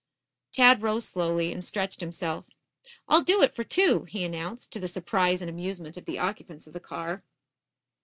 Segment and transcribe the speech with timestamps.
[0.51, 2.45] Tad rose slowly and stretched himself.
[3.07, 6.65] "I'll do it for two," he announced, to the surprise and amusement of the occupants
[6.65, 7.23] of the car.